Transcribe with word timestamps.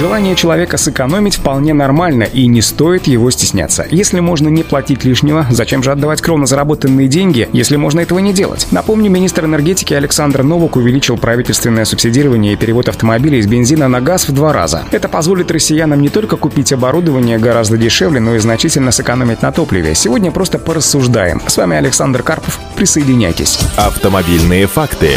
Желание 0.00 0.34
человека 0.34 0.78
сэкономить 0.78 1.36
вполне 1.36 1.74
нормально 1.74 2.22
и 2.22 2.46
не 2.46 2.62
стоит 2.62 3.06
его 3.06 3.30
стесняться. 3.30 3.86
Если 3.90 4.20
можно 4.20 4.48
не 4.48 4.62
платить 4.62 5.04
лишнего, 5.04 5.44
зачем 5.50 5.82
же 5.82 5.92
отдавать 5.92 6.22
кровно 6.22 6.46
заработанные 6.46 7.06
деньги, 7.06 7.50
если 7.52 7.76
можно 7.76 8.00
этого 8.00 8.18
не 8.18 8.32
делать? 8.32 8.66
Напомню, 8.70 9.10
министр 9.10 9.44
энергетики 9.44 9.92
Александр 9.92 10.42
Новок 10.42 10.76
увеличил 10.76 11.18
правительственное 11.18 11.84
субсидирование 11.84 12.54
и 12.54 12.56
перевод 12.56 12.88
автомобилей 12.88 13.40
из 13.40 13.46
бензина 13.46 13.88
на 13.88 14.00
газ 14.00 14.26
в 14.26 14.32
два 14.32 14.54
раза. 14.54 14.84
Это 14.90 15.06
позволит 15.10 15.50
россиянам 15.50 16.00
не 16.00 16.08
только 16.08 16.38
купить 16.38 16.72
оборудование 16.72 17.36
гораздо 17.36 17.76
дешевле, 17.76 18.20
но 18.20 18.36
и 18.36 18.38
значительно 18.38 18.92
сэкономить 18.92 19.42
на 19.42 19.52
топливе. 19.52 19.94
Сегодня 19.94 20.30
просто 20.30 20.58
порассуждаем. 20.58 21.42
С 21.46 21.58
вами 21.58 21.76
Александр 21.76 22.22
Карпов. 22.22 22.58
Присоединяйтесь. 22.74 23.58
Автомобильные 23.76 24.66
факты. 24.66 25.10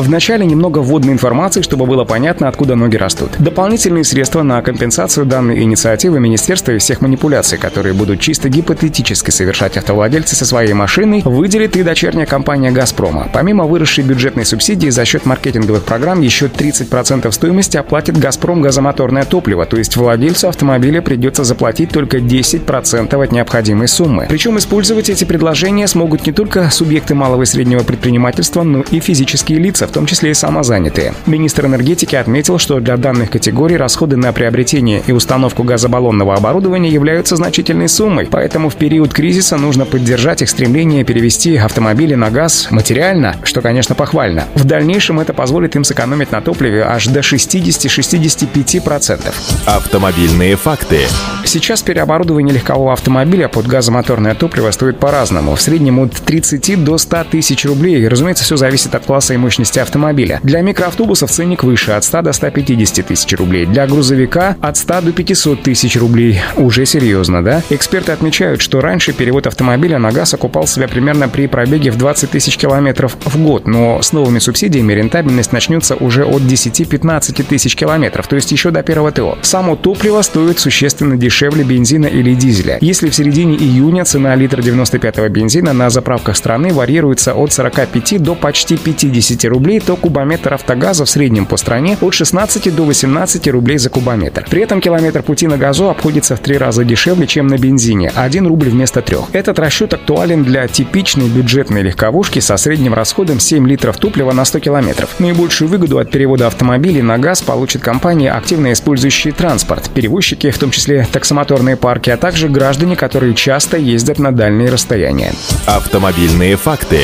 Вначале 0.00 0.46
немного 0.46 0.78
вводной 0.78 1.12
информации, 1.12 1.60
чтобы 1.60 1.84
было 1.84 2.04
понятно, 2.04 2.48
откуда 2.48 2.76
ноги 2.76 2.96
растут. 2.96 3.32
Дополнительные 3.40 4.04
средства 4.04 4.44
на 4.44 4.62
компенсацию 4.62 5.26
данной 5.26 5.62
инициативы 5.62 6.20
министерства 6.20 6.70
и 6.70 6.78
всех 6.78 7.00
манипуляций, 7.00 7.58
которые 7.58 7.94
будут 7.94 8.20
чисто 8.20 8.48
гипотетически 8.48 9.30
совершать 9.30 9.76
автовладельцы 9.76 10.36
со 10.36 10.46
своей 10.46 10.72
машиной, 10.72 11.22
выделит 11.24 11.76
и 11.76 11.82
дочерняя 11.82 12.26
компания 12.26 12.70
«Газпрома». 12.70 13.28
Помимо 13.32 13.64
выросшей 13.64 14.04
бюджетной 14.04 14.44
субсидии 14.44 14.88
за 14.88 15.04
счет 15.04 15.26
маркетинговых 15.26 15.82
программ 15.82 16.20
еще 16.20 16.46
30% 16.46 17.30
стоимости 17.32 17.76
оплатит 17.76 18.16
«Газпром» 18.18 18.62
газомоторное 18.62 19.24
топливо, 19.24 19.66
то 19.66 19.76
есть 19.76 19.96
владельцу 19.96 20.48
автомобиля 20.48 21.02
придется 21.02 21.42
заплатить 21.42 21.90
только 21.90 22.18
10% 22.18 23.24
от 23.24 23.32
необходимой 23.32 23.88
суммы. 23.88 24.26
Причем 24.28 24.58
использовать 24.58 25.10
эти 25.10 25.24
предложения 25.24 25.88
смогут 25.88 26.24
не 26.24 26.32
только 26.32 26.70
субъекты 26.70 27.16
малого 27.16 27.42
и 27.42 27.46
среднего 27.46 27.82
предпринимательства, 27.82 28.62
но 28.62 28.82
и 28.82 29.00
физические 29.00 29.58
лица, 29.58 29.87
в 29.88 29.92
том 29.92 30.06
числе 30.06 30.30
и 30.30 30.34
самозанятые. 30.34 31.14
Министр 31.26 31.66
энергетики 31.66 32.16
отметил, 32.16 32.58
что 32.58 32.80
для 32.80 32.96
данных 32.96 33.30
категорий 33.30 33.76
расходы 33.76 34.16
на 34.16 34.32
приобретение 34.32 35.02
и 35.06 35.12
установку 35.12 35.62
газобаллонного 35.62 36.34
оборудования 36.34 36.90
являются 36.90 37.36
значительной 37.36 37.88
суммой, 37.88 38.28
поэтому 38.30 38.68
в 38.68 38.76
период 38.76 39.12
кризиса 39.12 39.56
нужно 39.56 39.84
поддержать 39.84 40.42
их 40.42 40.48
стремление 40.48 41.04
перевести 41.04 41.56
автомобили 41.56 42.14
на 42.14 42.30
газ 42.30 42.68
материально, 42.70 43.36
что, 43.42 43.60
конечно, 43.60 43.94
похвально. 43.94 44.44
В 44.54 44.64
дальнейшем 44.64 45.20
это 45.20 45.34
позволит 45.34 45.76
им 45.76 45.84
сэкономить 45.84 46.32
на 46.32 46.40
топливе 46.40 46.82
аж 46.82 47.06
до 47.08 47.20
60-65%. 47.20 49.34
Автомобильные 49.66 50.56
факты. 50.56 51.00
Сейчас 51.44 51.82
переоборудование 51.82 52.54
легкового 52.54 52.92
автомобиля 52.92 53.48
под 53.48 53.66
газомоторное 53.66 54.34
топливо 54.34 54.70
стоит 54.70 54.98
по-разному. 54.98 55.54
В 55.54 55.60
среднем 55.60 55.98
от 55.98 56.12
30 56.12 56.84
до 56.84 56.98
100 56.98 57.24
тысяч 57.30 57.64
рублей. 57.64 58.06
разумеется, 58.08 58.44
все 58.44 58.56
зависит 58.56 58.94
от 58.94 59.04
класса 59.04 59.34
и 59.34 59.36
мощности 59.36 59.67
автомобиля. 59.76 60.40
Для 60.42 60.62
микроавтобусов 60.62 61.30
ценник 61.30 61.64
выше, 61.64 61.92
от 61.92 62.04
100 62.04 62.22
до 62.22 62.32
150 62.32 63.06
тысяч 63.06 63.32
рублей. 63.36 63.66
Для 63.66 63.86
грузовика 63.86 64.56
от 64.60 64.76
100 64.76 65.00
до 65.02 65.12
500 65.12 65.62
тысяч 65.62 65.96
рублей. 65.96 66.40
Уже 66.56 66.86
серьезно, 66.86 67.44
да? 67.44 67.62
Эксперты 67.70 68.12
отмечают, 68.12 68.62
что 68.62 68.80
раньше 68.80 69.12
перевод 69.12 69.46
автомобиля 69.46 69.98
на 69.98 70.12
газ 70.12 70.34
окупал 70.34 70.66
себя 70.66 70.88
примерно 70.88 71.28
при 71.28 71.46
пробеге 71.46 71.90
в 71.90 71.98
20 71.98 72.30
тысяч 72.30 72.56
километров 72.56 73.16
в 73.24 73.42
год, 73.42 73.66
но 73.66 74.00
с 74.00 74.12
новыми 74.12 74.38
субсидиями 74.38 74.92
рентабельность 74.92 75.52
начнется 75.52 75.96
уже 75.96 76.24
от 76.24 76.42
10-15 76.42 77.42
тысяч 77.44 77.76
километров, 77.76 78.26
то 78.26 78.36
есть 78.36 78.52
еще 78.52 78.70
до 78.70 78.82
первого 78.82 79.12
ТО. 79.12 79.38
Само 79.42 79.76
топливо 79.76 80.22
стоит 80.22 80.58
существенно 80.58 81.16
дешевле 81.16 81.64
бензина 81.64 82.06
или 82.06 82.34
дизеля. 82.34 82.78
Если 82.80 83.10
в 83.10 83.14
середине 83.14 83.56
июня 83.56 84.04
цена 84.04 84.34
литра 84.34 84.62
95-го 84.62 85.28
бензина 85.28 85.72
на 85.72 85.90
заправках 85.90 86.36
страны 86.36 86.72
варьируется 86.72 87.34
от 87.34 87.52
45 87.52 88.22
до 88.22 88.34
почти 88.34 88.76
50 88.76 89.44
рублей, 89.44 89.57
то 89.84 89.96
кубометр 89.96 90.54
автогаза 90.54 91.04
в 91.04 91.10
среднем 91.10 91.46
по 91.46 91.56
стране 91.56 91.96
от 92.00 92.14
16 92.14 92.74
до 92.74 92.84
18 92.84 93.48
рублей 93.48 93.78
за 93.78 93.90
кубометр. 93.90 94.46
При 94.50 94.62
этом 94.62 94.80
километр 94.80 95.22
пути 95.22 95.46
на 95.46 95.56
газу 95.56 95.90
обходится 95.90 96.36
в 96.36 96.40
три 96.40 96.56
раза 96.56 96.84
дешевле, 96.84 97.26
чем 97.26 97.46
на 97.46 97.58
бензине– 97.58 98.12
1 98.14 98.46
рубль 98.46 98.68
вместо 98.70 99.02
3. 99.02 99.16
Этот 99.32 99.58
расчет 99.58 99.94
актуален 99.94 100.44
для 100.44 100.66
типичной 100.68 101.28
бюджетной 101.28 101.82
легковушки 101.82 102.38
со 102.40 102.56
средним 102.56 102.94
расходом 102.94 103.40
7 103.40 103.66
литров 103.68 103.96
топлива 103.96 104.32
на 104.32 104.44
100 104.44 104.60
километров. 104.60 105.18
Наибольшую 105.18 105.68
выгоду 105.68 105.98
от 105.98 106.10
перевода 106.10 106.46
автомобилей 106.46 107.02
на 107.02 107.18
газ 107.18 107.42
получат 107.42 107.82
компании, 107.82 108.28
активно 108.28 108.72
использующие 108.72 109.32
транспорт, 109.32 109.90
перевозчики, 109.90 110.50
в 110.50 110.58
том 110.58 110.70
числе 110.70 111.06
таксомоторные 111.10 111.76
парки, 111.76 112.10
а 112.10 112.16
также 112.16 112.48
граждане, 112.48 112.96
которые 112.96 113.34
часто 113.34 113.76
ездят 113.76 114.18
на 114.18 114.32
дальние 114.32 114.70
расстояния. 114.70 115.32
Автомобильные 115.66 116.56
факты. 116.56 117.00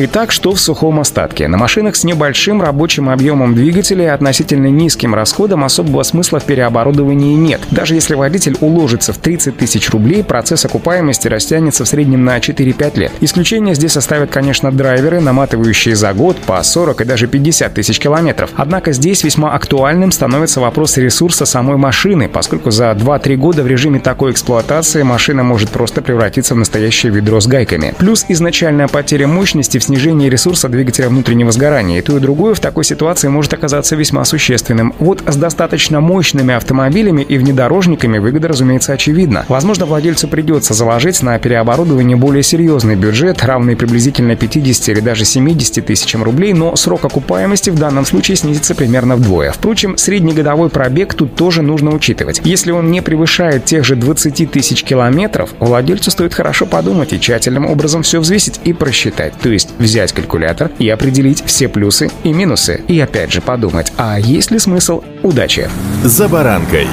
Итак, 0.00 0.30
что 0.30 0.52
в 0.52 0.60
сухом 0.60 1.00
остатке? 1.00 1.48
На 1.48 1.58
машинах 1.58 1.96
с 1.98 2.04
небольшим 2.04 2.62
рабочим 2.62 3.10
объемом 3.10 3.54
двигателя 3.54 4.04
и 4.04 4.08
относительно 4.08 4.68
низким 4.68 5.14
расходом 5.14 5.64
особого 5.64 6.02
смысла 6.04 6.38
в 6.38 6.44
переоборудовании 6.44 7.34
нет. 7.34 7.60
Даже 7.70 7.94
если 7.94 8.14
водитель 8.14 8.56
уложится 8.60 9.12
в 9.12 9.18
30 9.18 9.56
тысяч 9.56 9.90
рублей, 9.90 10.22
процесс 10.22 10.64
окупаемости 10.64 11.26
растянется 11.26 11.84
в 11.84 11.88
среднем 11.88 12.24
на 12.24 12.38
4-5 12.38 12.98
лет. 12.98 13.12
Исключение 13.20 13.74
здесь 13.74 13.92
составят, 13.92 14.30
конечно, 14.30 14.70
драйверы, 14.70 15.20
наматывающие 15.20 15.96
за 15.96 16.12
год 16.12 16.36
по 16.36 16.62
40 16.62 17.00
и 17.00 17.04
даже 17.04 17.26
50 17.26 17.74
тысяч 17.74 17.98
километров. 17.98 18.50
Однако 18.54 18.92
здесь 18.92 19.24
весьма 19.24 19.52
актуальным 19.54 20.12
становится 20.12 20.60
вопрос 20.60 20.96
ресурса 20.98 21.46
самой 21.46 21.78
машины, 21.78 22.28
поскольку 22.28 22.70
за 22.70 22.92
2-3 22.92 23.36
года 23.36 23.62
в 23.64 23.66
режиме 23.66 23.98
такой 23.98 24.30
эксплуатации 24.30 25.02
машина 25.02 25.42
может 25.42 25.70
просто 25.70 26.00
превратиться 26.00 26.54
в 26.54 26.58
настоящее 26.58 27.12
ведро 27.12 27.40
с 27.40 27.48
гайками. 27.48 27.94
Плюс 27.98 28.24
изначальная 28.28 28.86
потеря 28.86 29.26
мощности 29.26 29.78
в 29.78 29.84
снижение 29.84 30.30
ресурса 30.30 30.68
двигателя 30.68 31.08
внутреннего 31.08 31.50
сгорания. 31.50 31.87
И 31.96 32.02
то, 32.02 32.16
и 32.16 32.20
другое 32.20 32.54
в 32.54 32.60
такой 32.60 32.84
ситуации 32.84 33.28
может 33.28 33.54
оказаться 33.54 33.96
весьма 33.96 34.24
существенным. 34.24 34.94
Вот 34.98 35.22
с 35.26 35.36
достаточно 35.36 36.00
мощными 36.00 36.54
автомобилями 36.54 37.22
и 37.22 37.38
внедорожниками 37.38 38.18
выгода, 38.18 38.48
разумеется, 38.48 38.92
очевидна. 38.92 39.44
Возможно, 39.48 39.86
владельцу 39.86 40.28
придется 40.28 40.74
заложить 40.74 41.22
на 41.22 41.38
переоборудование 41.38 42.16
более 42.16 42.42
серьезный 42.42 42.96
бюджет, 42.96 43.44
равный 43.44 43.76
приблизительно 43.76 44.36
50 44.36 44.88
или 44.88 45.00
даже 45.00 45.24
70 45.24 45.84
тысячам 45.84 46.22
рублей, 46.22 46.52
но 46.52 46.76
срок 46.76 47.04
окупаемости 47.04 47.70
в 47.70 47.78
данном 47.78 48.04
случае 48.04 48.36
снизится 48.36 48.74
примерно 48.74 49.16
вдвое. 49.16 49.52
Впрочем, 49.52 49.96
среднегодовой 49.96 50.68
пробег 50.68 51.14
тут 51.14 51.34
тоже 51.34 51.62
нужно 51.62 51.90
учитывать. 51.94 52.40
Если 52.44 52.70
он 52.70 52.90
не 52.90 53.00
превышает 53.00 53.64
тех 53.64 53.84
же 53.84 53.96
20 53.96 54.50
тысяч 54.50 54.84
километров, 54.84 55.50
владельцу 55.58 56.10
стоит 56.10 56.34
хорошо 56.34 56.66
подумать 56.66 57.12
и 57.12 57.20
тщательным 57.20 57.66
образом 57.66 58.02
все 58.02 58.20
взвесить 58.20 58.60
и 58.64 58.72
просчитать. 58.72 59.32
То 59.40 59.48
есть 59.48 59.70
взять 59.78 60.12
калькулятор 60.12 60.70
и 60.78 60.88
определить 60.88 61.42
все 61.44 61.68
плюсы 61.78 62.10
и 62.24 62.32
минусы. 62.32 62.82
И 62.88 62.98
опять 62.98 63.32
же 63.32 63.40
подумать, 63.40 63.92
а 63.96 64.18
есть 64.18 64.50
ли 64.50 64.58
смысл 64.58 65.04
удачи? 65.22 65.70
За 66.02 66.28
баранкой. 66.28 66.88